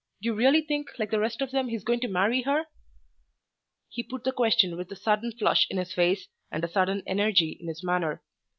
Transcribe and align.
Do 0.19 0.25
you 0.29 0.33
really 0.33 0.61
think, 0.61 0.97
like 0.97 1.11
the 1.11 1.19
rest 1.19 1.43
of 1.43 1.51
them, 1.51 1.67
he's 1.67 1.83
going 1.83 1.99
to 1.99 2.07
marry 2.07 2.41
her?" 2.41 2.65
He 3.87 4.01
put 4.01 4.23
the 4.23 4.31
question 4.31 4.75
with 4.75 4.91
a 4.91 4.95
sudden 4.95 5.31
flush 5.31 5.67
in 5.69 5.77
his 5.77 5.93
face 5.93 6.27
and 6.49 6.63
a 6.63 6.67
sudden 6.67 7.03
energy 7.05 7.51
in 7.61 7.67
his 7.67 7.83
manner. 7.83 8.23